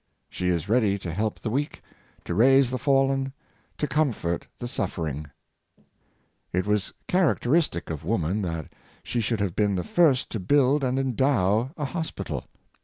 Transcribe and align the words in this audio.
She 0.31 0.47
is 0.47 0.67
ready 0.67 0.97
to 0.97 1.11
help 1.13 1.39
the 1.39 1.51
weak, 1.51 1.79
to 2.25 2.33
raise 2.33 2.71
the 2.71 2.79
fallen, 2.79 3.33
to 3.77 3.85
560 3.85 3.85
Woman'^s 3.85 3.85
Aff'ection, 3.85 3.89
comfort 3.91 4.47
the 4.57 4.67
suffering. 4.67 5.25
It 6.51 6.65
was 6.65 6.93
characteristic 7.07 7.91
of 7.91 8.03
woman 8.03 8.41
that 8.41 8.73
she 9.03 9.21
should 9.21 9.39
have 9.41 9.55
been 9.55 9.75
the 9.75 9.83
first 9.83 10.31
to 10.31 10.39
build 10.39 10.83
and 10.83 10.97
endow 10.97 11.69
a 11.77 11.85
hospital. 11.85 12.45